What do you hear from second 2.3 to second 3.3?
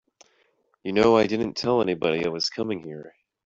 coming here.